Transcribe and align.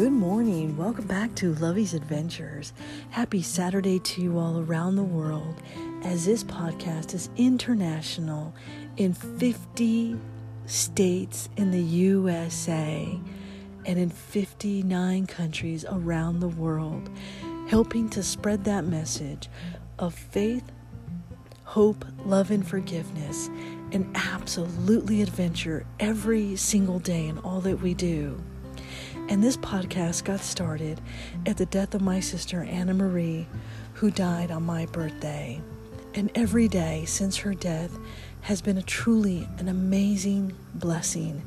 Good 0.00 0.12
morning. 0.12 0.78
Welcome 0.78 1.06
back 1.06 1.34
to 1.34 1.52
Lovey's 1.56 1.92
Adventures. 1.92 2.72
Happy 3.10 3.42
Saturday 3.42 3.98
to 3.98 4.22
you 4.22 4.38
all 4.38 4.58
around 4.58 4.96
the 4.96 5.02
world 5.02 5.60
as 6.04 6.24
this 6.24 6.42
podcast 6.42 7.12
is 7.12 7.28
international 7.36 8.54
in 8.96 9.12
50 9.12 10.18
states 10.64 11.50
in 11.58 11.70
the 11.70 11.82
USA 11.82 13.20
and 13.84 13.98
in 13.98 14.08
59 14.08 15.26
countries 15.26 15.84
around 15.86 16.40
the 16.40 16.48
world, 16.48 17.10
helping 17.68 18.08
to 18.08 18.22
spread 18.22 18.64
that 18.64 18.86
message 18.86 19.50
of 19.98 20.14
faith, 20.14 20.72
hope, 21.64 22.06
love, 22.24 22.50
and 22.50 22.66
forgiveness, 22.66 23.48
and 23.92 24.10
absolutely 24.14 25.20
adventure 25.20 25.84
every 25.98 26.56
single 26.56 27.00
day 27.00 27.26
in 27.26 27.36
all 27.40 27.60
that 27.60 27.82
we 27.82 27.92
do. 27.92 28.42
And 29.30 29.44
this 29.44 29.56
podcast 29.56 30.24
got 30.24 30.40
started 30.40 31.00
at 31.46 31.56
the 31.56 31.66
death 31.66 31.94
of 31.94 32.00
my 32.00 32.18
sister 32.18 32.64
Anna 32.64 32.92
Marie, 32.92 33.46
who 33.94 34.10
died 34.10 34.50
on 34.50 34.64
my 34.64 34.86
birthday. 34.86 35.60
And 36.14 36.32
every 36.34 36.66
day 36.66 37.04
since 37.06 37.36
her 37.36 37.54
death 37.54 37.96
has 38.40 38.60
been 38.60 38.76
a 38.76 38.82
truly 38.82 39.48
an 39.58 39.68
amazing 39.68 40.52
blessing 40.74 41.46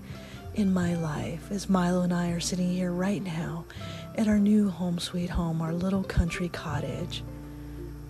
in 0.56 0.73
my 0.73 0.96
life 0.96 1.52
as 1.52 1.68
Milo 1.68 2.04
and 2.04 2.14
I 2.14 2.30
are 2.30 2.40
sitting 2.40 2.70
here 2.70 2.94
right 2.94 3.22
now 3.22 3.66
at 4.16 4.30
our 4.30 4.40
new 4.40 4.70
home 4.70 4.98
sweet 4.98 5.31
home, 5.31 5.62
our 5.62 5.73
little 5.73 6.06
country 6.06 6.48
cottage. 6.48 7.22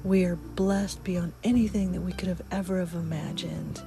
We 0.04 0.24
are 0.26 0.36
blessed 0.36 1.04
beyond 1.04 1.34
anything 1.44 1.94
that 1.94 2.02
we 2.02 2.12
could 2.12 2.28
have 2.28 2.44
ever 2.52 2.78
have 2.78 2.94
imagined 2.94 3.82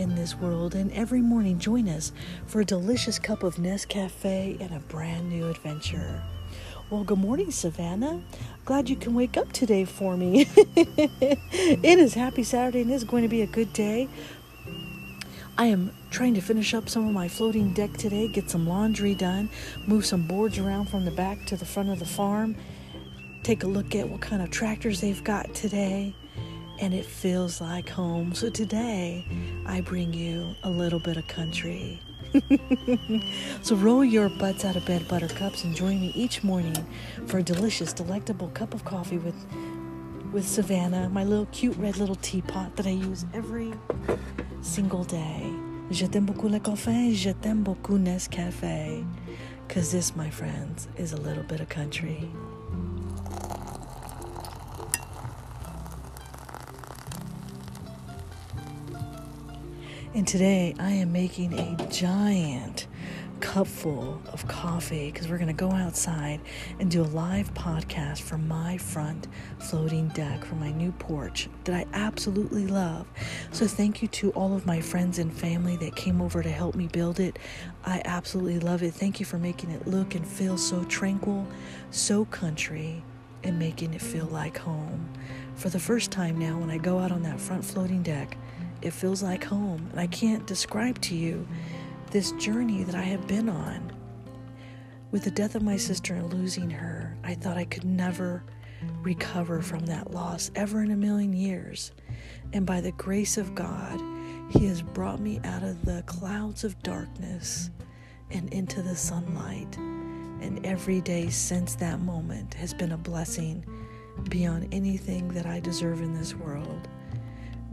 in 0.00 0.14
this 0.14 0.34
world. 0.34 0.74
And 0.74 0.90
every 0.92 1.20
morning, 1.20 1.58
join 1.58 1.88
us 1.88 2.12
for 2.46 2.60
a 2.60 2.64
delicious 2.64 3.18
cup 3.18 3.42
of 3.42 3.56
Nescafe 3.56 4.60
and 4.60 4.74
a 4.74 4.80
brand 4.80 5.28
new 5.28 5.48
adventure. 5.48 6.22
Well, 6.88 7.04
good 7.04 7.18
morning, 7.18 7.50
Savannah. 7.52 8.20
Glad 8.64 8.88
you 8.88 8.96
can 8.96 9.14
wake 9.14 9.36
up 9.36 9.52
today 9.52 9.84
for 9.84 10.16
me. 10.16 10.46
it 10.56 11.98
is 11.98 12.14
happy 12.14 12.42
Saturday 12.42 12.80
and 12.80 12.90
it's 12.90 13.04
going 13.04 13.22
to 13.22 13.28
be 13.28 13.42
a 13.42 13.46
good 13.46 13.72
day. 13.72 14.08
I 15.56 15.66
am 15.66 15.92
trying 16.10 16.34
to 16.34 16.40
finish 16.40 16.72
up 16.72 16.88
some 16.88 17.06
of 17.06 17.12
my 17.12 17.28
floating 17.28 17.74
deck 17.74 17.92
today, 17.92 18.26
get 18.28 18.50
some 18.50 18.66
laundry 18.66 19.14
done, 19.14 19.50
move 19.86 20.06
some 20.06 20.26
boards 20.26 20.58
around 20.58 20.88
from 20.88 21.04
the 21.04 21.10
back 21.10 21.44
to 21.46 21.56
the 21.56 21.66
front 21.66 21.90
of 21.90 21.98
the 21.98 22.06
farm, 22.06 22.56
take 23.42 23.62
a 23.62 23.66
look 23.66 23.94
at 23.94 24.08
what 24.08 24.20
kind 24.20 24.40
of 24.40 24.50
tractors 24.50 25.00
they've 25.02 25.22
got 25.22 25.54
today, 25.54 26.14
and 26.80 26.94
it 26.94 27.04
feels 27.04 27.60
like 27.60 27.88
home. 27.88 28.34
So 28.34 28.48
today, 28.48 29.24
I 29.66 29.82
bring 29.82 30.12
you 30.14 30.54
a 30.62 30.70
little 30.70 30.98
bit 30.98 31.16
of 31.16 31.26
country. 31.28 32.00
so 33.62 33.76
roll 33.76 34.04
your 34.04 34.28
butts 34.28 34.64
out 34.64 34.76
of 34.76 34.86
bed, 34.86 35.06
buttercups, 35.06 35.64
and 35.64 35.76
join 35.76 36.00
me 36.00 36.12
each 36.14 36.42
morning 36.42 36.86
for 37.26 37.38
a 37.38 37.42
delicious, 37.42 37.92
delectable 37.92 38.48
cup 38.48 38.72
of 38.74 38.84
coffee 38.84 39.18
with 39.18 39.34
with 40.32 40.46
Savannah, 40.46 41.08
my 41.08 41.24
little 41.24 41.46
cute 41.46 41.76
red 41.76 41.96
little 41.96 42.14
teapot 42.14 42.76
that 42.76 42.86
I 42.86 42.90
use 42.90 43.26
every 43.34 43.72
single 44.62 45.02
day. 45.02 45.52
Je 45.90 46.06
t'aime 46.06 46.24
beaucoup 46.24 46.48
le 46.48 46.60
café, 46.60 47.12
je 47.12 47.32
t'aime 47.32 47.64
beaucoup 47.64 47.98
Nescafe. 47.98 49.04
Because 49.66 49.90
this, 49.90 50.14
my 50.14 50.30
friends, 50.30 50.86
is 50.96 51.12
a 51.12 51.16
little 51.16 51.42
bit 51.42 51.60
of 51.60 51.68
country. 51.68 52.30
And 60.12 60.26
today 60.26 60.74
I 60.80 60.90
am 60.90 61.12
making 61.12 61.56
a 61.56 61.86
giant 61.88 62.88
cupful 63.38 64.20
of 64.32 64.46
coffee 64.48 65.12
because 65.12 65.28
we're 65.28 65.38
going 65.38 65.46
to 65.46 65.52
go 65.52 65.70
outside 65.70 66.40
and 66.80 66.90
do 66.90 67.02
a 67.02 67.04
live 67.04 67.54
podcast 67.54 68.20
from 68.20 68.48
my 68.48 68.76
front 68.76 69.28
floating 69.60 70.08
deck 70.08 70.44
from 70.44 70.58
my 70.58 70.72
new 70.72 70.90
porch 70.90 71.48
that 71.62 71.76
I 71.76 71.86
absolutely 71.92 72.66
love. 72.66 73.06
So, 73.52 73.68
thank 73.68 74.02
you 74.02 74.08
to 74.08 74.30
all 74.32 74.56
of 74.56 74.66
my 74.66 74.80
friends 74.80 75.20
and 75.20 75.32
family 75.32 75.76
that 75.76 75.94
came 75.94 76.20
over 76.20 76.42
to 76.42 76.50
help 76.50 76.74
me 76.74 76.88
build 76.88 77.20
it. 77.20 77.38
I 77.84 78.02
absolutely 78.04 78.58
love 78.58 78.82
it. 78.82 78.92
Thank 78.92 79.20
you 79.20 79.26
for 79.26 79.38
making 79.38 79.70
it 79.70 79.86
look 79.86 80.16
and 80.16 80.26
feel 80.26 80.58
so 80.58 80.82
tranquil, 80.84 81.46
so 81.92 82.24
country, 82.24 83.04
and 83.44 83.60
making 83.60 83.94
it 83.94 84.02
feel 84.02 84.26
like 84.26 84.58
home. 84.58 85.08
For 85.54 85.68
the 85.68 85.78
first 85.78 86.10
time 86.10 86.36
now, 86.36 86.58
when 86.58 86.68
I 86.68 86.78
go 86.78 86.98
out 86.98 87.12
on 87.12 87.22
that 87.22 87.40
front 87.40 87.64
floating 87.64 88.02
deck, 88.02 88.36
it 88.82 88.92
feels 88.92 89.22
like 89.22 89.44
home. 89.44 89.88
And 89.90 90.00
I 90.00 90.06
can't 90.06 90.46
describe 90.46 91.00
to 91.02 91.14
you 91.14 91.46
this 92.10 92.32
journey 92.32 92.82
that 92.84 92.94
I 92.94 93.02
have 93.02 93.26
been 93.26 93.48
on. 93.48 93.92
With 95.10 95.24
the 95.24 95.30
death 95.30 95.54
of 95.54 95.62
my 95.62 95.76
sister 95.76 96.14
and 96.14 96.32
losing 96.32 96.70
her, 96.70 97.16
I 97.24 97.34
thought 97.34 97.56
I 97.56 97.64
could 97.64 97.84
never 97.84 98.44
recover 99.02 99.60
from 99.60 99.86
that 99.86 100.12
loss 100.12 100.50
ever 100.54 100.82
in 100.82 100.90
a 100.90 100.96
million 100.96 101.32
years. 101.32 101.92
And 102.52 102.64
by 102.64 102.80
the 102.80 102.92
grace 102.92 103.36
of 103.36 103.54
God, 103.54 104.00
He 104.50 104.66
has 104.66 104.82
brought 104.82 105.20
me 105.20 105.40
out 105.44 105.62
of 105.62 105.84
the 105.84 106.02
clouds 106.06 106.64
of 106.64 106.80
darkness 106.82 107.70
and 108.30 108.52
into 108.52 108.82
the 108.82 108.96
sunlight. 108.96 109.76
And 109.76 110.64
every 110.64 111.00
day 111.00 111.28
since 111.28 111.74
that 111.76 112.00
moment 112.00 112.54
has 112.54 112.72
been 112.72 112.92
a 112.92 112.96
blessing 112.96 113.64
beyond 114.28 114.72
anything 114.72 115.28
that 115.28 115.46
I 115.46 115.60
deserve 115.60 116.00
in 116.00 116.14
this 116.14 116.34
world 116.34 116.88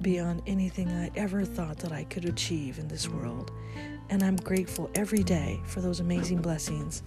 beyond 0.02 0.41
anything 0.47 0.90
I 0.90 1.09
ever 1.16 1.44
thought 1.46 1.78
that 1.80 1.91
I 1.91 2.03
could 2.06 2.25
achieve 2.25 2.80
in 2.80 2.88
this 2.88 3.09
world. 3.09 3.52
And 4.09 4.24
I'm 4.24 4.38
grateful 4.38 4.90
every 4.96 5.24
day 5.24 5.59
for 5.66 5.81
those 5.81 6.00
amazing 6.00 6.41
blessings. 6.41 7.03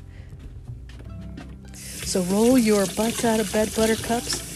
So 1.74 2.22
roll 2.22 2.58
your 2.58 2.86
butts 2.96 3.24
out 3.24 3.40
of 3.40 3.52
bed, 3.52 3.70
buttercups. 3.76 4.50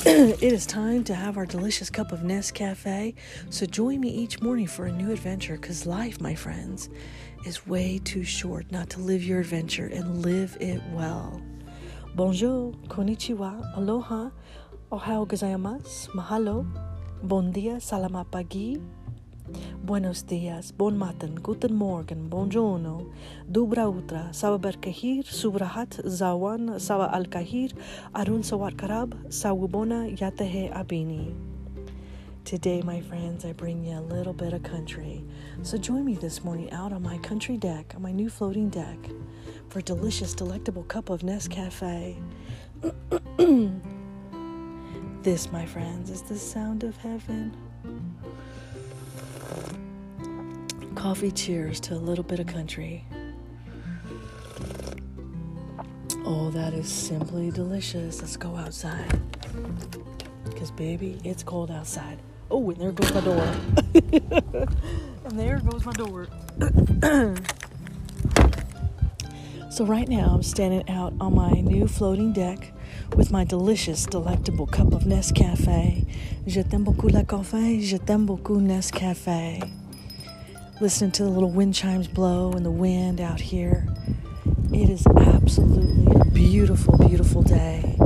it 0.06 0.42
is 0.42 0.66
time 0.66 1.02
to 1.04 1.14
have 1.14 1.36
our 1.36 1.46
delicious 1.46 1.90
cup 1.90 2.12
of 2.12 2.20
Nescafe. 2.20 3.14
So 3.50 3.66
join 3.66 4.00
me 4.00 4.10
each 4.10 4.40
morning 4.40 4.66
for 4.66 4.86
a 4.86 4.92
new 4.92 5.10
adventure 5.10 5.56
because 5.56 5.86
life, 5.86 6.20
my 6.20 6.34
friends, 6.34 6.88
is 7.44 7.66
way 7.66 7.98
too 8.04 8.24
short 8.24 8.70
not 8.70 8.90
to 8.90 9.00
live 9.00 9.24
your 9.24 9.40
adventure 9.40 9.86
and 9.86 10.22
live 10.22 10.56
it 10.60 10.82
well. 10.92 11.42
Bonjour, 12.14 12.72
konnichiwa, 12.88 13.76
aloha, 13.76 14.30
ohio 14.92 15.24
gozaimasu, 15.26 16.08
mahalo, 16.08 16.66
Bon 17.18 17.50
dia, 17.50 17.82
salamat 17.82 18.30
pagi. 18.30 18.78
Buenos 19.82 20.22
dias, 20.22 20.70
bon 20.70 20.94
matin, 20.94 21.34
guten 21.34 21.74
morgen, 21.74 22.30
buongiorno, 22.30 23.10
dubra 23.42 23.90
utra, 23.90 24.30
sawa 24.30 24.54
berkahir, 24.54 25.26
subrahat, 25.26 25.98
zawan, 26.06 26.78
sawa 26.78 27.10
al 27.10 27.26
kahir, 27.26 27.74
arun 28.14 28.46
sawat 28.46 28.78
karab, 28.78 29.18
sawubona 29.34 30.06
yatehe 30.14 30.70
abini. 30.70 31.34
Today, 32.46 32.86
my 32.86 33.02
friends, 33.02 33.42
I 33.42 33.50
bring 33.50 33.82
you 33.82 33.98
a 33.98 34.04
little 34.14 34.32
bit 34.32 34.54
of 34.54 34.62
country. 34.62 35.26
So 35.66 35.74
join 35.74 36.06
me 36.06 36.14
this 36.14 36.46
morning 36.46 36.70
out 36.70 36.94
on 36.94 37.02
my 37.02 37.18
country 37.18 37.58
deck, 37.58 37.98
on 37.98 38.02
my 38.06 38.14
new 38.14 38.30
floating 38.30 38.70
deck, 38.70 39.10
for 39.66 39.80
a 39.80 39.82
delicious, 39.82 40.38
delectable 40.38 40.86
cup 40.86 41.10
of 41.10 41.26
Nescafe. 41.26 42.14
This, 45.22 45.50
my 45.50 45.66
friends, 45.66 46.10
is 46.10 46.22
the 46.22 46.38
sound 46.38 46.84
of 46.84 46.96
heaven. 46.98 47.52
Coffee 50.94 51.32
cheers 51.32 51.80
to 51.80 51.94
a 51.94 51.96
little 51.96 52.22
bit 52.22 52.38
of 52.38 52.46
country. 52.46 53.04
Oh, 56.24 56.50
that 56.50 56.72
is 56.72 56.88
simply 56.88 57.50
delicious. 57.50 58.20
Let's 58.20 58.36
go 58.36 58.54
outside. 58.54 59.20
Because, 60.44 60.70
baby, 60.70 61.18
it's 61.24 61.42
cold 61.42 61.72
outside. 61.72 62.20
Oh, 62.48 62.70
and 62.70 62.80
there 62.80 62.92
goes 62.92 63.12
my 63.12 63.20
door. 63.20 63.54
and 65.24 65.38
there 65.38 65.58
goes 65.58 65.84
my 65.84 65.92
door. 65.92 66.28
so, 69.70 69.84
right 69.84 70.08
now, 70.08 70.30
I'm 70.32 70.44
standing 70.44 70.88
out 70.88 71.12
on 71.20 71.34
my 71.34 71.50
new 71.50 71.88
floating 71.88 72.32
deck 72.32 72.72
with 73.16 73.30
my 73.30 73.44
delicious, 73.44 74.06
delectable 74.06 74.66
cup 74.66 74.92
of 74.92 75.04
Nescafe. 75.04 76.06
Je 76.46 76.62
t'aime 76.62 76.84
beaucoup 76.84 77.08
le 77.08 77.22
café, 77.22 77.80
je 77.80 77.96
t'aime 77.96 78.26
beaucoup 78.26 78.60
Nescafe. 78.60 79.62
Listening 80.80 81.10
to 81.12 81.24
the 81.24 81.30
little 81.30 81.50
wind 81.50 81.74
chimes 81.74 82.06
blow 82.06 82.52
and 82.52 82.64
the 82.64 82.70
wind 82.70 83.20
out 83.20 83.40
here. 83.40 83.86
It 84.72 84.88
is 84.88 85.06
absolutely 85.06 86.20
a 86.20 86.24
beautiful, 86.26 86.96
beautiful 86.98 87.42
day. 87.42 87.96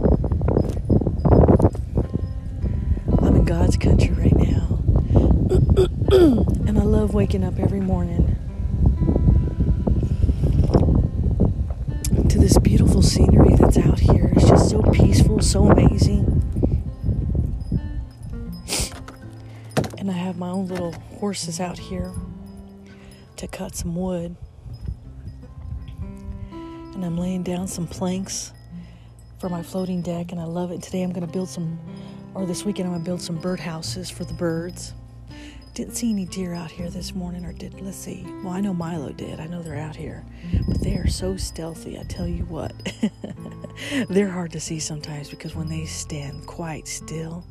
I'm 3.20 3.37
in 3.37 3.44
God's 3.44 3.76
country 3.76 4.14
right 4.14 4.37
now. 4.37 4.79
and 6.67 6.79
I 6.79 6.82
love 6.82 7.14
waking 7.14 7.44
up 7.44 7.58
every 7.58 7.81
morning 7.81 8.31
this 12.43 12.59
beautiful 12.59 13.00
scenery 13.00 13.55
that's 13.55 13.79
out 13.79 14.00
here. 14.00 14.33
It's 14.35 14.49
just 14.49 14.69
so 14.69 14.83
peaceful, 14.83 15.41
so 15.41 15.71
amazing. 15.71 16.27
And 19.97 20.11
I 20.11 20.15
have 20.15 20.39
my 20.39 20.49
own 20.49 20.67
little 20.67 20.91
horses 21.21 21.61
out 21.61 21.79
here 21.79 22.12
to 23.37 23.47
cut 23.47 23.77
some 23.77 23.94
wood. 23.94 24.35
and 27.03 27.05
I'm 27.05 27.17
laying 27.17 27.44
down 27.44 27.69
some 27.69 27.87
planks 27.87 28.53
for 29.41 29.49
my 29.49 29.62
floating 29.62 30.03
deck, 30.03 30.33
and 30.33 30.41
I 30.41 30.44
love 30.44 30.71
it. 30.71 30.83
Today 30.83 31.03
I'm 31.03 31.12
going 31.12 31.27
to 31.27 31.33
build 31.33 31.49
some, 31.49 31.79
or 32.35 32.47
this 32.47 32.65
weekend 32.65 32.89
I'm 32.89 32.93
going 32.94 33.05
to 33.05 33.09
build 33.09 33.23
some 33.23 33.41
bird 33.41 33.61
houses 33.61 34.11
for 34.11 34.25
the 34.25 34.35
birds. 34.35 34.94
Didn't 35.75 35.95
see 35.95 36.11
any 36.11 36.27
deer 36.27 36.53
out 36.53 36.71
here 36.71 36.91
this 36.91 37.15
morning, 37.15 37.47
or 37.47 37.55
did, 37.55 37.81
let's 37.81 37.97
see. 37.97 38.27
Well, 38.45 38.53
I 38.53 38.61
know 38.61 38.75
Milo 38.75 39.11
did. 39.11 39.41
I 39.41 39.47
know 39.47 39.63
they're 39.63 39.79
out 39.79 39.97
here, 39.97 40.23
but 40.69 40.83
they 40.83 40.97
are 40.97 41.09
so 41.09 41.39
stealthy, 41.39 41.99
I 41.99 42.03
tell 42.03 42.27
you 42.29 42.45
what. 42.45 42.75
they're 44.11 44.29
hard 44.29 44.53
to 44.53 44.61
see 44.61 44.79
sometimes 44.79 45.31
because 45.31 45.55
when 45.55 45.71
they 45.71 45.87
stand 45.87 46.47
quite 46.47 46.87
still, 46.87 47.47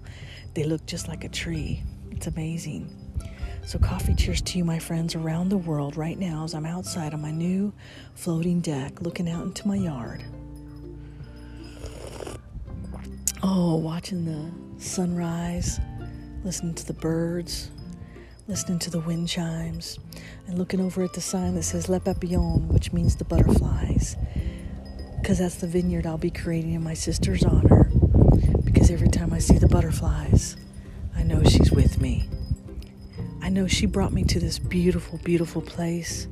they 0.54 0.64
look 0.66 0.86
just 0.86 1.08
like 1.08 1.24
a 1.24 1.30
tree. 1.30 1.82
It's 2.12 2.28
amazing. 2.28 2.96
So, 3.66 3.80
coffee 3.80 4.14
cheers 4.14 4.42
to 4.44 4.60
you, 4.60 4.66
my 4.66 4.78
friends, 4.78 5.16
around 5.16 5.50
the 5.50 5.58
world 5.58 5.98
right 5.98 6.18
now 6.20 6.44
as 6.44 6.54
I'm 6.54 6.68
outside 6.68 7.16
on 7.16 7.22
my 7.22 7.32
new 7.32 7.74
floating 8.14 8.62
deck 8.62 9.02
looking 9.02 9.28
out 9.28 9.46
into 9.46 9.68
my 9.68 9.78
yard. 9.78 10.24
Oh, 13.42 13.78
watching 13.78 14.26
the 14.26 14.52
sunrise, 14.80 15.80
listening 16.44 16.76
to 16.76 16.86
the 16.86 16.94
birds, 16.94 17.72
listening 18.52 18.80
to 18.80 18.90
the 18.90 19.00
wind 19.00 19.30
chimes, 19.30 19.98
and 20.46 20.58
looking 20.58 20.82
over 20.82 21.02
at 21.04 21.14
the 21.14 21.22
sign 21.22 21.56
that 21.56 21.64
says 21.64 21.88
Le 21.88 22.02
Papillon, 22.02 22.68
which 22.68 22.92
means 22.92 23.16
the 23.16 23.24
butterflies. 23.24 24.18
Because 25.22 25.40
that's 25.40 25.56
the 25.56 25.68
vineyard 25.68 26.06
I'll 26.06 26.18
be 26.18 26.32
creating 26.32 26.74
in 26.74 26.84
my 26.84 26.94
sister's 26.94 27.46
honor. 27.46 27.90
Because 28.66 28.92
every 28.92 29.08
time 29.08 29.32
I 29.32 29.40
see 29.40 29.58
the 29.58 29.70
butterflies, 29.70 30.58
I 31.16 31.24
know 31.24 31.42
she's 31.46 31.72
with 31.72 32.02
me. 32.02 32.28
I 33.42 33.48
know 33.48 33.68
she 33.68 33.86
brought 33.86 34.12
me 34.12 34.26
to 34.26 34.40
this 34.42 34.60
beautiful, 34.60 35.18
beautiful 35.20 35.62
place. 35.62 36.28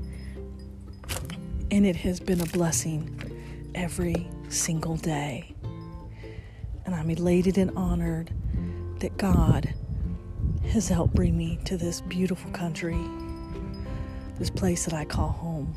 And 1.71 1.85
it 1.85 1.95
has 1.95 2.19
been 2.19 2.41
a 2.41 2.47
blessing 2.47 3.71
every 3.75 4.29
single 4.49 4.97
day. 4.97 5.55
And 6.85 6.93
I'm 6.93 7.09
elated 7.09 7.57
and 7.57 7.71
honored 7.77 8.29
that 8.99 9.15
God 9.15 9.73
has 10.69 10.87
helped 10.87 11.13
bring 11.13 11.37
me 11.37 11.59
to 11.65 11.77
this 11.77 12.01
beautiful 12.01 12.51
country, 12.51 12.97
this 14.37 14.49
place 14.49 14.85
that 14.85 14.93
I 14.93 15.05
call 15.05 15.29
home. 15.29 15.73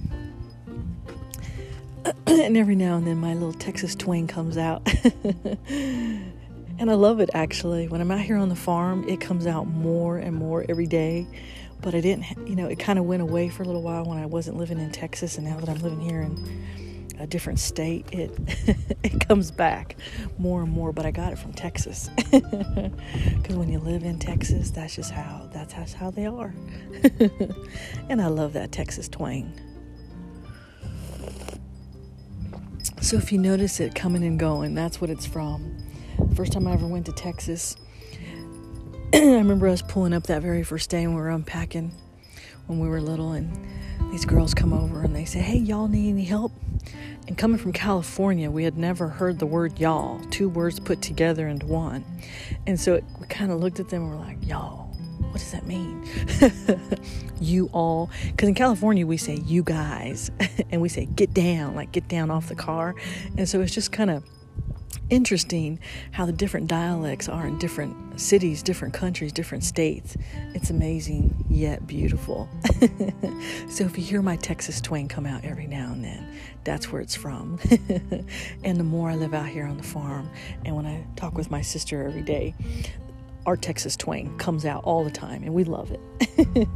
and 2.27 2.57
every 2.57 2.77
now 2.77 2.97
and 2.97 3.07
then 3.07 3.19
my 3.19 3.35
little 3.35 3.53
Texas 3.53 3.95
twang 3.95 4.27
comes 4.27 4.57
out. 4.57 4.89
And 6.83 6.91
I 6.91 6.95
love 6.95 7.21
it 7.21 7.31
actually. 7.33 7.87
When 7.87 8.01
I'm 8.01 8.11
out 8.11 8.23
here 8.23 8.37
on 8.37 8.49
the 8.49 8.57
farm, 8.57 9.09
it 9.09 9.21
comes 9.21 9.47
out 9.47 9.69
more 9.69 10.19
and 10.19 10.35
more 10.35 10.65
every 10.69 10.89
day. 10.89 11.29
But 11.81 11.95
I 11.95 12.01
didn't, 12.01 12.25
you 12.49 12.57
know, 12.57 12.67
it 12.67 12.81
kind 12.81 12.99
of 12.99 13.05
went 13.05 13.23
away 13.23 13.51
for 13.51 13.63
a 13.63 13.67
little 13.67 13.83
while 13.83 14.05
when 14.05 14.19
I 14.19 14.27
wasn't 14.27 14.57
living 14.57 14.81
in 14.81 14.91
Texas. 14.91 15.39
And 15.39 15.47
now 15.47 15.61
that 15.61 15.69
I'm 15.69 15.79
living 15.79 16.01
here 16.01 16.23
in 16.23 16.35
a 17.23 17.27
different 17.27 17.59
state, 17.59 18.07
it 18.13 18.31
it 19.03 19.27
comes 19.27 19.51
back 19.51 19.97
more 20.39 20.63
and 20.63 20.71
more. 20.71 20.93
But 20.93 21.07
I 21.07 21.11
got 21.11 21.33
it 21.33 21.39
from 21.39 21.53
Texas 21.53 22.11
because 22.31 23.57
when 23.57 23.69
you 23.71 23.79
live 23.79 24.03
in 24.03 24.19
Texas, 24.19 24.71
that's 24.71 24.95
just 24.95 25.11
how 25.11 25.49
that's, 25.53 25.75
that's 25.75 25.93
how 25.93 26.11
they 26.11 26.27
are. 26.27 26.55
and 28.09 28.21
I 28.21 28.27
love 28.27 28.53
that 28.55 28.73
Texas 28.73 29.09
twang. 29.09 29.53
So 33.01 33.17
if 33.17 33.33
you 33.33 33.39
notice 33.39 33.81
it 33.81 33.95
coming 33.95 34.25
and 34.25 34.39
going, 34.39 34.75
that's 34.75 35.01
what 35.01 35.11
it's 35.11 35.27
from. 35.27 35.77
First 36.37 36.53
time 36.53 36.69
I 36.69 36.73
ever 36.73 36.87
went 36.87 37.07
to 37.07 37.13
Texas, 37.13 37.77
I 39.15 39.19
remember 39.19 39.69
us 39.69 39.83
pulling 39.83 40.13
up 40.13 40.25
that 40.25 40.41
very 40.43 40.63
first 40.63 40.89
day 40.89 41.07
when 41.07 41.17
we 41.17 41.21
were 41.21 41.31
unpacking 41.31 41.93
when 42.67 42.79
we 42.79 42.89
were 42.89 43.01
little, 43.01 43.33
and 43.33 43.51
these 44.11 44.25
girls 44.25 44.55
come 44.55 44.73
over 44.73 45.03
and 45.03 45.15
they 45.15 45.25
say, 45.25 45.41
Hey, 45.41 45.59
y'all 45.59 45.89
need 45.89 46.11
any 46.11 46.25
help? 46.25 46.53
And 47.27 47.39
coming 47.39 47.59
from 47.59 47.73
California, 47.73 48.51
we 48.51 48.65
had 48.65 48.77
never 48.77 49.09
heard 49.09 49.39
the 49.39 49.47
word 49.47 49.79
y'all, 49.79 50.21
two 50.31 50.49
words 50.49 50.81
put 50.81 51.01
together 51.01 51.47
into 51.49 51.67
one. 51.67 52.05
And 52.67 52.79
so 52.79 52.95
it, 52.95 53.05
we 53.21 53.27
kind 53.27 53.53
of 53.53 53.61
looked 53.61 53.81
at 53.81 53.89
them 53.89 54.03
and 54.03 54.11
we're 54.11 54.19
like, 54.19 54.45
Y'all, 54.47 54.89
what 55.31 55.41
does 55.41 55.53
that 55.53 55.67
mean? 55.67 56.07
you 57.41 57.71
all. 57.73 58.11
Because 58.27 58.49
in 58.49 58.55
California, 58.55 59.07
we 59.07 59.17
say 59.17 59.37
you 59.37 59.63
guys, 59.63 60.31
and 60.71 60.83
we 60.83 60.89
say 60.89 61.07
get 61.07 61.33
down, 61.33 61.75
like 61.75 61.93
get 61.93 62.09
down 62.09 62.31
off 62.31 62.49
the 62.49 62.55
car. 62.55 62.95
And 63.39 63.49
so 63.49 63.61
it's 63.61 63.75
just 63.75 63.93
kind 63.93 64.11
of 64.11 64.25
interesting 65.11 65.79
how 66.11 66.27
the 66.27 66.33
different 66.33 66.67
dialects 66.69 67.29
are 67.29 67.47
in 67.47 67.59
different 67.59 68.21
cities, 68.21 68.63
different 68.63 68.95
countries, 68.95 69.33
different 69.33 69.65
states. 69.65 70.17
It's 70.55 70.71
amazing 70.71 71.45
yet 71.49 71.87
beautiful. 71.87 72.49
so 73.69 73.85
if 73.85 73.97
you 73.99 74.05
hear 74.05 74.23
my 74.23 74.37
Texas 74.37 74.81
twang 74.81 75.09
come 75.09 75.27
out 75.27 75.45
every 75.45 75.67
now 75.67 75.93
and 75.93 76.05
then, 76.05 76.37
that's 76.65 76.91
where 76.91 77.01
it's 77.01 77.15
from. 77.15 77.59
and 78.65 78.79
the 78.79 78.85
more 78.85 79.11
I 79.11 79.17
live 79.17 79.35
out 79.35 79.49
here 79.49 79.67
on 79.67 79.77
the 79.77 79.83
farm, 79.83 80.31
and 80.65 80.75
when 80.75 80.87
I 80.87 81.05
talk 81.17 81.37
with 81.37 81.51
my 81.51 81.63
sister 81.63 82.07
every 82.07 82.23
day, 82.23 82.55
our 83.45 83.57
Texas 83.57 83.97
twang 83.97 84.37
comes 84.39 84.65
out 84.65 84.85
all 84.85 85.05
the 85.05 85.11
time, 85.11 85.43
and 85.43 85.53
we 85.53 85.65
love 85.65 85.91
it. 85.91 86.69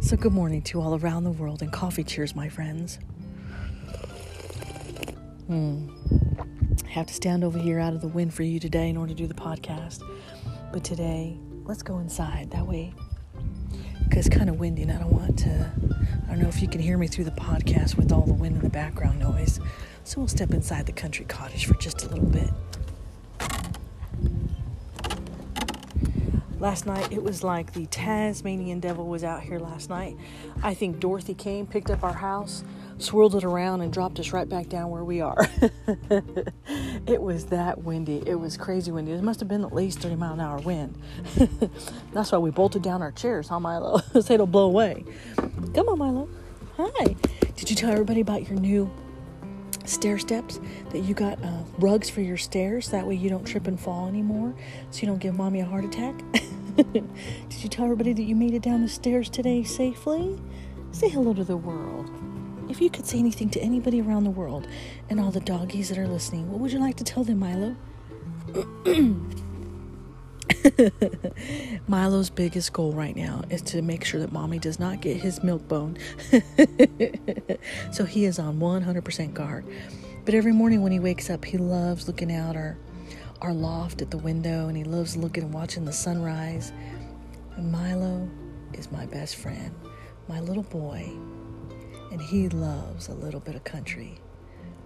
so, 0.02 0.16
good 0.16 0.32
morning 0.32 0.62
to 0.62 0.80
all 0.80 0.98
around 0.98 1.22
the 1.22 1.30
world, 1.30 1.62
and 1.62 1.72
coffee 1.72 2.02
cheers, 2.02 2.34
my 2.34 2.48
friends. 2.48 2.98
Hmm 5.46 5.88
have 6.90 7.06
to 7.06 7.14
stand 7.14 7.44
over 7.44 7.58
here 7.58 7.78
out 7.78 7.94
of 7.94 8.00
the 8.00 8.08
wind 8.08 8.34
for 8.34 8.42
you 8.42 8.58
today 8.58 8.88
in 8.88 8.96
order 8.96 9.10
to 9.10 9.16
do 9.16 9.26
the 9.26 9.34
podcast. 9.34 10.02
But 10.72 10.82
today, 10.82 11.38
let's 11.64 11.82
go 11.82 11.98
inside. 11.98 12.50
That 12.50 12.66
way, 12.66 12.92
because 14.08 14.26
it's 14.26 14.36
kind 14.36 14.50
of 14.50 14.58
windy 14.58 14.82
and 14.82 14.90
I 14.90 14.98
don't 14.98 15.12
want 15.12 15.38
to. 15.40 15.70
I 16.26 16.30
don't 16.30 16.40
know 16.40 16.48
if 16.48 16.60
you 16.60 16.68
can 16.68 16.80
hear 16.80 16.98
me 16.98 17.06
through 17.06 17.24
the 17.24 17.30
podcast 17.30 17.96
with 17.96 18.10
all 18.10 18.26
the 18.26 18.34
wind 18.34 18.56
and 18.56 18.64
the 18.64 18.70
background 18.70 19.20
noise. 19.20 19.60
So 20.02 20.18
we'll 20.18 20.28
step 20.28 20.50
inside 20.50 20.86
the 20.86 20.92
country 20.92 21.24
cottage 21.24 21.66
for 21.66 21.74
just 21.74 22.04
a 22.04 22.08
little 22.08 22.26
bit. 22.26 22.50
Last 26.58 26.86
night, 26.86 27.10
it 27.12 27.22
was 27.22 27.42
like 27.42 27.72
the 27.72 27.86
Tasmanian 27.86 28.80
devil 28.80 29.06
was 29.06 29.24
out 29.24 29.42
here 29.42 29.58
last 29.58 29.88
night. 29.88 30.16
I 30.62 30.74
think 30.74 31.00
Dorothy 31.00 31.34
came, 31.34 31.66
picked 31.66 31.90
up 31.90 32.02
our 32.02 32.12
house, 32.12 32.64
swirled 33.02 33.34
it 33.34 33.44
around 33.44 33.80
and 33.80 33.92
dropped 33.92 34.18
us 34.20 34.32
right 34.32 34.48
back 34.48 34.68
down 34.68 34.90
where 34.90 35.04
we 35.04 35.20
are. 35.20 35.48
it 37.06 37.20
was 37.20 37.46
that 37.46 37.82
windy. 37.82 38.22
It 38.26 38.36
was 38.36 38.56
crazy 38.56 38.90
windy. 38.90 39.12
It 39.12 39.22
must 39.22 39.40
have 39.40 39.48
been 39.48 39.64
at 39.64 39.72
least 39.72 40.00
30 40.00 40.16
mile 40.16 40.34
an 40.34 40.40
hour 40.40 40.58
wind. 40.58 41.00
That's 42.12 42.32
why 42.32 42.38
we 42.38 42.50
bolted 42.50 42.82
down 42.82 43.02
our 43.02 43.12
chairs, 43.12 43.48
huh, 43.48 43.60
Milo? 43.60 43.98
so 44.20 44.34
it'll 44.34 44.46
blow 44.46 44.66
away. 44.66 45.04
Come 45.74 45.88
on, 45.88 45.98
Milo. 45.98 46.28
Hi. 46.76 47.16
Did 47.56 47.70
you 47.70 47.76
tell 47.76 47.90
everybody 47.90 48.20
about 48.20 48.48
your 48.48 48.58
new 48.58 48.90
stair 49.84 50.18
steps 50.18 50.60
that 50.90 51.00
you 51.00 51.14
got 51.14 51.42
uh, 51.42 51.62
rugs 51.78 52.08
for 52.08 52.20
your 52.20 52.36
stairs 52.36 52.90
that 52.90 53.06
way 53.06 53.14
you 53.14 53.28
don't 53.28 53.44
trip 53.44 53.66
and 53.66 53.80
fall 53.80 54.06
anymore 54.06 54.54
so 54.90 55.00
you 55.00 55.08
don't 55.08 55.18
give 55.18 55.34
mommy 55.34 55.60
a 55.60 55.64
heart 55.64 55.84
attack 55.84 56.14
did 56.92 57.62
you 57.62 57.68
tell 57.68 57.86
everybody 57.86 58.12
that 58.12 58.22
you 58.22 58.36
made 58.36 58.54
it 58.54 58.62
down 58.62 58.82
the 58.82 58.88
stairs 58.88 59.28
today 59.28 59.64
safely 59.64 60.38
say 60.92 61.08
hello 61.08 61.32
to 61.32 61.42
the 61.42 61.56
world 61.56 62.29
if 62.70 62.80
you 62.80 62.88
could 62.88 63.06
say 63.06 63.18
anything 63.18 63.50
to 63.50 63.60
anybody 63.60 64.00
around 64.00 64.24
the 64.24 64.30
world 64.30 64.66
and 65.08 65.20
all 65.20 65.30
the 65.30 65.40
doggies 65.40 65.88
that 65.88 65.98
are 65.98 66.06
listening, 66.06 66.50
what 66.50 66.60
would 66.60 66.72
you 66.72 66.78
like 66.78 66.96
to 66.96 67.04
tell 67.04 67.24
them, 67.24 67.40
Milo? 67.40 67.76
Milo's 71.88 72.30
biggest 72.30 72.72
goal 72.72 72.92
right 72.92 73.16
now 73.16 73.42
is 73.50 73.62
to 73.62 73.82
make 73.82 74.04
sure 74.04 74.20
that 74.20 74.32
mommy 74.32 74.58
does 74.58 74.78
not 74.78 75.00
get 75.00 75.16
his 75.16 75.42
milk 75.42 75.66
bone. 75.66 75.98
so 77.92 78.04
he 78.04 78.24
is 78.24 78.38
on 78.38 78.60
100% 78.60 79.34
guard. 79.34 79.64
But 80.24 80.34
every 80.34 80.52
morning 80.52 80.82
when 80.82 80.92
he 80.92 81.00
wakes 81.00 81.28
up, 81.28 81.44
he 81.44 81.58
loves 81.58 82.06
looking 82.06 82.32
out 82.32 82.56
our 82.56 82.78
our 83.42 83.54
loft 83.54 84.02
at 84.02 84.10
the 84.10 84.18
window 84.18 84.68
and 84.68 84.76
he 84.76 84.84
loves 84.84 85.16
looking 85.16 85.44
and 85.44 85.54
watching 85.54 85.86
the 85.86 85.94
sunrise. 85.94 86.74
And 87.56 87.72
Milo 87.72 88.28
is 88.74 88.92
my 88.92 89.06
best 89.06 89.36
friend, 89.36 89.74
my 90.28 90.40
little 90.40 90.64
boy 90.64 91.10
and 92.10 92.20
he 92.20 92.48
loves 92.48 93.08
a 93.08 93.14
little 93.14 93.40
bit 93.40 93.54
of 93.54 93.64
country. 93.64 94.18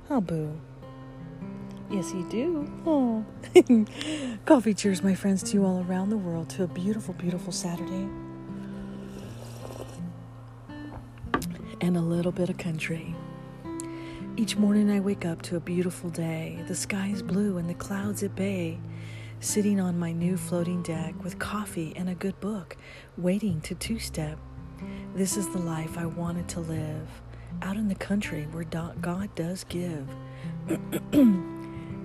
Huh, 0.08 0.20
Boo? 0.20 0.60
Yes, 1.90 2.12
you 2.12 2.26
do. 2.28 2.70
Oh. 2.86 3.24
Coffee 4.46 4.74
cheers, 4.74 5.02
my 5.02 5.14
friends, 5.14 5.42
to 5.44 5.54
you 5.54 5.64
all 5.64 5.84
around 5.88 6.10
the 6.10 6.16
world 6.16 6.48
to 6.50 6.64
a 6.64 6.66
beautiful, 6.66 7.14
beautiful 7.14 7.52
Saturday. 7.52 8.08
And 11.80 11.96
a 11.96 12.00
little 12.00 12.32
bit 12.32 12.50
of 12.50 12.58
country. 12.58 13.14
Each 14.36 14.56
morning 14.56 14.90
I 14.90 15.00
wake 15.00 15.24
up 15.24 15.42
to 15.42 15.56
a 15.56 15.60
beautiful 15.60 16.10
day. 16.10 16.58
The 16.66 16.74
sky 16.74 17.08
is 17.08 17.22
blue 17.22 17.58
and 17.58 17.68
the 17.68 17.74
clouds 17.74 18.22
at 18.22 18.34
bay. 18.34 18.80
Sitting 19.40 19.78
on 19.78 19.98
my 19.98 20.10
new 20.10 20.36
floating 20.36 20.82
deck 20.82 21.22
with 21.22 21.38
coffee 21.38 21.92
and 21.96 22.08
a 22.08 22.14
good 22.14 22.40
book, 22.40 22.76
waiting 23.16 23.60
to 23.60 23.74
two 23.74 23.98
step. 23.98 24.38
This 25.14 25.36
is 25.36 25.48
the 25.48 25.58
life 25.58 25.96
I 25.96 26.06
wanted 26.06 26.48
to 26.48 26.60
live 26.60 27.08
out 27.62 27.76
in 27.76 27.88
the 27.88 27.94
country 27.94 28.46
where 28.50 28.64
God 28.64 29.34
does 29.34 29.64
give. 29.64 30.08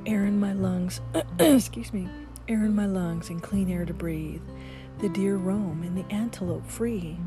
air 0.05 0.25
in 0.25 0.39
my 0.39 0.53
lungs, 0.53 1.01
excuse 1.39 1.91
me, 1.93 2.07
air 2.47 2.65
in 2.65 2.75
my 2.75 2.85
lungs 2.85 3.29
and 3.29 3.41
clean 3.41 3.69
air 3.69 3.85
to 3.85 3.93
breathe. 3.93 4.41
The 4.99 5.09
deer 5.09 5.37
roam 5.37 5.83
and 5.83 5.97
the 5.97 6.13
antelope 6.13 6.65
free. 6.65 7.17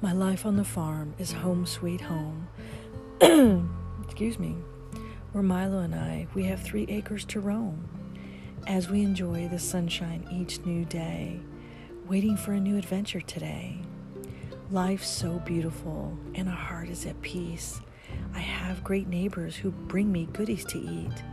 My 0.00 0.12
life 0.12 0.44
on 0.46 0.56
the 0.56 0.64
farm 0.64 1.14
is 1.18 1.32
home 1.32 1.66
sweet 1.66 2.00
home. 2.00 2.48
excuse 4.04 4.38
me, 4.38 4.56
where 5.32 5.42
Milo 5.42 5.78
and 5.80 5.94
I, 5.94 6.26
we 6.34 6.44
have 6.44 6.62
three 6.62 6.86
acres 6.88 7.24
to 7.26 7.40
roam 7.40 7.88
as 8.66 8.88
we 8.88 9.02
enjoy 9.02 9.48
the 9.48 9.58
sunshine 9.58 10.26
each 10.30 10.64
new 10.64 10.84
day, 10.84 11.40
waiting 12.08 12.36
for 12.36 12.52
a 12.52 12.60
new 12.60 12.78
adventure 12.78 13.20
today. 13.20 13.76
Life's 14.70 15.08
so 15.08 15.40
beautiful 15.40 16.16
and 16.36 16.48
our 16.48 16.54
heart 16.54 16.88
is 16.88 17.04
at 17.04 17.20
peace. 17.20 17.80
I 18.32 18.38
have 18.38 18.84
great 18.84 19.08
neighbors 19.08 19.56
who 19.56 19.72
bring 19.72 20.12
me 20.12 20.28
goodies 20.32 20.64
to 20.66 20.78
eat. 20.78 21.24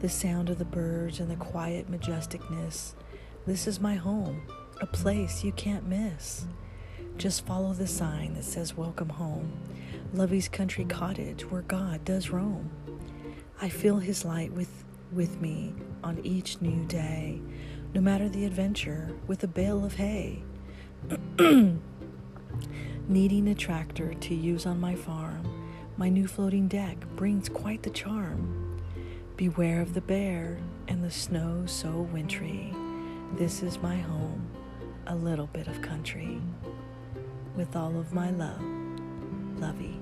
The 0.00 0.10
sound 0.10 0.50
of 0.50 0.58
the 0.58 0.66
birds 0.66 1.18
and 1.18 1.30
the 1.30 1.36
quiet 1.36 1.90
majesticness. 1.90 2.92
This 3.46 3.66
is 3.66 3.80
my 3.80 3.94
home, 3.94 4.42
a 4.82 4.86
place 4.86 5.44
you 5.44 5.52
can't 5.52 5.88
miss. 5.88 6.44
Just 7.16 7.46
follow 7.46 7.72
the 7.72 7.86
sign 7.86 8.34
that 8.34 8.44
says 8.44 8.76
Welcome 8.76 9.08
Home, 9.08 9.50
Lovey's 10.12 10.48
Country 10.48 10.84
Cottage, 10.84 11.50
where 11.50 11.62
God 11.62 12.04
does 12.04 12.28
roam. 12.28 12.70
I 13.62 13.70
feel 13.70 13.96
His 13.96 14.26
light 14.26 14.52
with, 14.52 14.84
with 15.10 15.40
me 15.40 15.72
on 16.04 16.20
each 16.22 16.60
new 16.60 16.84
day, 16.84 17.40
no 17.94 18.00
matter 18.00 18.28
the 18.28 18.44
adventure, 18.44 19.10
with 19.26 19.44
a 19.44 19.48
bale 19.48 19.84
of 19.84 19.94
hay. 19.94 20.42
Needing 23.08 23.48
a 23.48 23.54
tractor 23.54 24.14
to 24.14 24.34
use 24.34 24.64
on 24.64 24.80
my 24.80 24.94
farm, 24.94 25.46
my 25.96 26.08
new 26.08 26.26
floating 26.26 26.68
deck 26.68 26.96
brings 27.16 27.48
quite 27.48 27.82
the 27.82 27.90
charm. 27.90 28.80
Beware 29.36 29.82
of 29.82 29.92
the 29.92 30.00
bear 30.00 30.58
and 30.88 31.04
the 31.04 31.10
snow 31.10 31.64
so 31.66 31.90
wintry. 32.12 32.72
This 33.34 33.62
is 33.62 33.82
my 33.82 33.96
home, 33.96 34.46
a 35.06 35.14
little 35.14 35.48
bit 35.48 35.68
of 35.68 35.82
country. 35.82 36.40
With 37.56 37.76
all 37.76 37.98
of 37.98 38.14
my 38.14 38.30
love, 38.30 38.62
Lovey. 39.58 40.00